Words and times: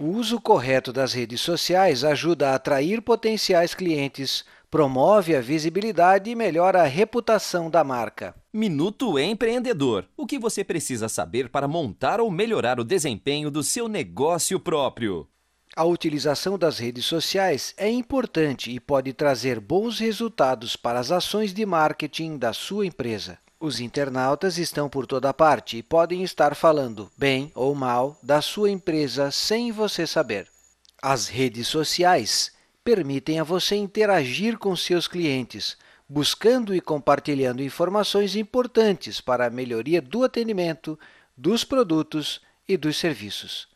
O 0.00 0.10
uso 0.10 0.40
correto 0.40 0.92
das 0.92 1.12
redes 1.12 1.40
sociais 1.40 2.04
ajuda 2.04 2.50
a 2.50 2.54
atrair 2.54 3.02
potenciais 3.02 3.74
clientes, 3.74 4.44
promove 4.70 5.34
a 5.34 5.40
visibilidade 5.40 6.30
e 6.30 6.36
melhora 6.36 6.82
a 6.82 6.86
reputação 6.86 7.68
da 7.68 7.82
marca. 7.82 8.32
Minuto 8.52 9.18
Empreendedor. 9.18 10.06
O 10.16 10.24
que 10.24 10.38
você 10.38 10.62
precisa 10.62 11.08
saber 11.08 11.48
para 11.48 11.66
montar 11.66 12.20
ou 12.20 12.30
melhorar 12.30 12.78
o 12.78 12.84
desempenho 12.84 13.50
do 13.50 13.60
seu 13.64 13.88
negócio 13.88 14.60
próprio? 14.60 15.26
A 15.74 15.82
utilização 15.84 16.56
das 16.56 16.78
redes 16.78 17.04
sociais 17.04 17.74
é 17.76 17.90
importante 17.90 18.70
e 18.70 18.78
pode 18.78 19.12
trazer 19.12 19.58
bons 19.58 19.98
resultados 19.98 20.76
para 20.76 21.00
as 21.00 21.10
ações 21.10 21.52
de 21.52 21.66
marketing 21.66 22.38
da 22.38 22.52
sua 22.52 22.86
empresa. 22.86 23.36
Os 23.60 23.80
internautas 23.80 24.56
estão 24.56 24.88
por 24.88 25.04
toda 25.04 25.34
parte 25.34 25.78
e 25.78 25.82
podem 25.82 26.22
estar 26.22 26.54
falando 26.54 27.10
bem 27.16 27.50
ou 27.56 27.74
mal 27.74 28.16
da 28.22 28.40
sua 28.40 28.70
empresa 28.70 29.32
sem 29.32 29.72
você 29.72 30.06
saber. 30.06 30.46
As 31.02 31.26
redes 31.26 31.66
sociais 31.66 32.52
permitem 32.84 33.40
a 33.40 33.44
você 33.44 33.74
interagir 33.74 34.58
com 34.58 34.76
seus 34.76 35.08
clientes, 35.08 35.76
buscando 36.08 36.72
e 36.72 36.80
compartilhando 36.80 37.60
informações 37.60 38.36
importantes 38.36 39.20
para 39.20 39.46
a 39.46 39.50
melhoria 39.50 40.00
do 40.00 40.22
atendimento, 40.22 40.96
dos 41.36 41.64
produtos 41.64 42.40
e 42.68 42.76
dos 42.76 42.96
serviços. 42.96 43.66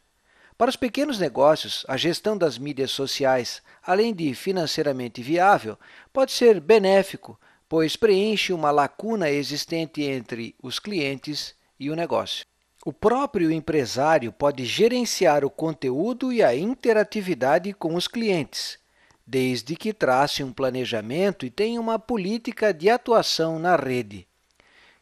Para 0.56 0.70
os 0.70 0.76
pequenos 0.76 1.18
negócios, 1.18 1.84
a 1.88 1.96
gestão 1.96 2.38
das 2.38 2.56
mídias 2.56 2.92
sociais, 2.92 3.60
além 3.82 4.14
de 4.14 4.32
financeiramente 4.32 5.20
viável, 5.24 5.76
pode 6.12 6.30
ser 6.30 6.60
benéfico 6.60 7.36
pois 7.72 7.96
preenche 7.96 8.52
uma 8.52 8.70
lacuna 8.70 9.30
existente 9.30 10.02
entre 10.02 10.54
os 10.62 10.78
clientes 10.78 11.54
e 11.80 11.88
o 11.88 11.96
negócio. 11.96 12.44
O 12.84 12.92
próprio 12.92 13.50
empresário 13.50 14.30
pode 14.30 14.66
gerenciar 14.66 15.42
o 15.42 15.48
conteúdo 15.48 16.30
e 16.30 16.42
a 16.42 16.54
interatividade 16.54 17.72
com 17.72 17.94
os 17.94 18.06
clientes, 18.06 18.78
desde 19.26 19.74
que 19.74 19.94
trace 19.94 20.44
um 20.44 20.52
planejamento 20.52 21.46
e 21.46 21.50
tenha 21.50 21.80
uma 21.80 21.98
política 21.98 22.74
de 22.74 22.90
atuação 22.90 23.58
na 23.58 23.74
rede. 23.74 24.28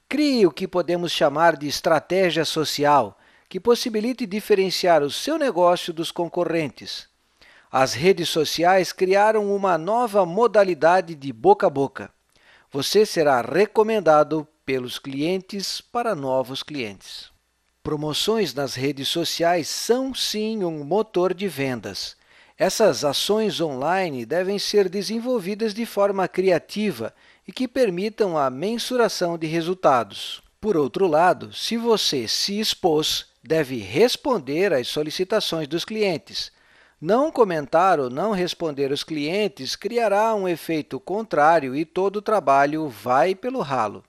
Crie 0.09 0.47
o 0.47 0.53
que 0.53 0.69
podemos 0.69 1.11
chamar 1.11 1.57
de 1.57 1.67
estratégia 1.67 2.45
social, 2.45 3.19
que 3.49 3.59
possibilite 3.59 4.25
diferenciar 4.25 5.03
o 5.03 5.11
seu 5.11 5.37
negócio 5.37 5.93
dos 5.93 6.13
concorrentes. 6.13 7.09
As 7.69 7.95
redes 7.95 8.29
sociais 8.29 8.93
criaram 8.93 9.53
uma 9.53 9.77
nova 9.77 10.25
modalidade 10.25 11.17
de 11.17 11.33
boca 11.33 11.67
a 11.67 11.71
boca 11.71 12.13
você 12.73 13.05
será 13.05 13.41
recomendado 13.41 14.47
pelos 14.65 14.99
clientes 14.99 15.81
para 15.81 16.15
novos 16.15 16.63
clientes. 16.63 17.29
Promoções 17.83 18.55
nas 18.55 18.75
redes 18.75 19.09
sociais 19.09 19.69
são 19.69 20.15
sim 20.15 20.63
um 20.63 20.85
motor 20.85 21.35
de 21.35 21.49
vendas. 21.49 22.17
Essas 22.57 23.05
ações 23.05 23.61
online 23.61 24.25
devem 24.25 24.59
ser 24.59 24.89
desenvolvidas 24.89 25.75
de 25.75 25.85
forma 25.85 26.29
criativa 26.29 27.13
e 27.49 27.53
que 27.53 27.67
permitam 27.67 28.39
a 28.39 28.49
mensuração 28.51 29.37
de 29.37 29.47
resultados. 29.47 30.41
Por 30.61 30.77
outro 30.77 31.09
lado, 31.09 31.53
se 31.53 31.77
você 31.77 32.29
se 32.29 32.61
expôs, 32.61 33.27
deve 33.43 33.79
responder 33.79 34.73
às 34.73 34.87
solicitações 34.87 35.67
dos 35.67 35.85
clientes. 35.85 36.53
Não 37.01 37.33
comentar 37.33 37.99
ou 37.99 38.11
não 38.11 38.33
responder 38.33 38.93
os 38.93 39.03
clientes 39.03 39.75
criará 39.75 40.35
um 40.35 40.47
efeito 40.47 41.01
contrário 41.01 41.75
e 41.75 41.87
todo 41.87 42.17
o 42.17 42.23
trabalho 42.23 42.89
vai 42.89 43.35
pelo 43.35 43.63
ralo. 43.63 44.05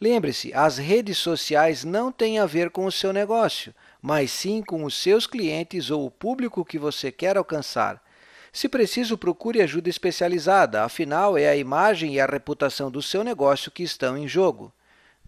Lembre-se, 0.00 0.50
as 0.54 0.78
redes 0.78 1.18
sociais 1.18 1.84
não 1.84 2.10
têm 2.10 2.38
a 2.38 2.46
ver 2.46 2.70
com 2.70 2.86
o 2.86 2.92
seu 2.92 3.12
negócio, 3.12 3.74
mas 4.00 4.30
sim 4.30 4.62
com 4.62 4.84
os 4.84 4.94
seus 4.94 5.26
clientes 5.26 5.90
ou 5.90 6.06
o 6.06 6.10
público 6.10 6.64
que 6.64 6.78
você 6.78 7.12
quer 7.12 7.36
alcançar. 7.36 8.02
Se 8.50 8.70
preciso, 8.70 9.18
procure 9.18 9.60
ajuda 9.60 9.90
especializada, 9.90 10.82
afinal, 10.82 11.36
é 11.36 11.48
a 11.48 11.56
imagem 11.56 12.14
e 12.14 12.20
a 12.20 12.26
reputação 12.26 12.90
do 12.90 13.02
seu 13.02 13.22
negócio 13.22 13.70
que 13.70 13.82
estão 13.82 14.16
em 14.16 14.26
jogo. 14.26 14.72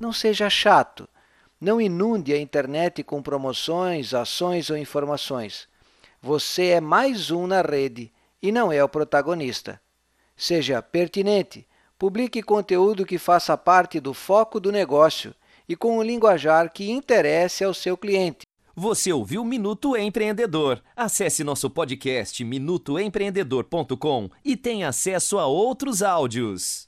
Não 0.01 0.15
seja 0.15 0.49
chato. 0.49 1.07
Não 1.61 1.79
inunde 1.79 2.33
a 2.33 2.41
internet 2.41 3.03
com 3.03 3.23
promoções, 3.23 4.15
ações 4.15 4.71
ou 4.71 4.79
informações. 4.79 5.69
Você 6.27 6.71
é 6.71 6.81
mais 6.81 7.31
um 7.31 7.47
na 7.47 7.63
rede 7.63 8.13
e 8.43 8.51
não 8.51 8.73
é 8.73 8.83
o 8.83 8.89
protagonista. 8.89 9.81
Seja 10.37 10.83
pertinente, 10.83 11.65
publique 11.97 12.43
conteúdo 12.43 13.07
que 13.07 13.17
faça 13.17 13.57
parte 13.57 14.01
do 14.01 14.13
foco 14.13 14.59
do 14.59 14.73
negócio 14.73 15.33
e 15.69 15.77
com 15.77 15.99
um 15.99 16.03
linguajar 16.03 16.73
que 16.73 16.91
interesse 16.91 17.63
ao 17.63 17.73
seu 17.73 17.97
cliente. 17.97 18.45
Você 18.75 19.13
ouviu 19.13 19.45
Minuto 19.45 19.97
Empreendedor? 19.97 20.83
Acesse 20.97 21.45
nosso 21.45 21.71
podcast 21.71 22.43
minutoempreendedor.com 22.43 24.29
e 24.45 24.57
tenha 24.57 24.89
acesso 24.89 25.39
a 25.39 25.47
outros 25.47 26.03
áudios. 26.03 26.85